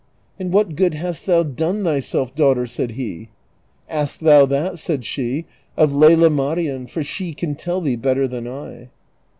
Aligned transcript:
"And 0.39 0.51
what 0.51 0.75
good 0.75 0.95
hast 0.95 1.27
thou 1.27 1.43
done 1.43 1.83
thyself, 1.83 2.33
daughter?" 2.33 2.65
said 2.65 2.93
he." 2.93 3.29
Ask 3.87 4.19
thou 4.21 4.47
that," 4.47 4.79
said 4.79 5.05
she, 5.05 5.45
*' 5.61 5.77
of 5.77 5.93
Lela 5.93 6.31
Marien, 6.31 6.87
for 6.87 7.03
she 7.03 7.35
can 7.35 7.53
tell 7.53 7.81
thee 7.81 7.95
better 7.97 8.27
than 8.27 8.47
I." 8.47 8.89